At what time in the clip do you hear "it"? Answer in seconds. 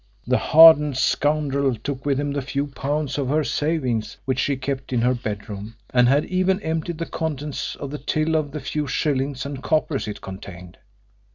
10.07-10.19